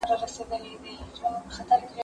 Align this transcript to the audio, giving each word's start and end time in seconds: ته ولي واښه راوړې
ته 0.03 0.43
ولي 0.51 0.71
واښه 1.21 1.63
راوړې 1.69 1.87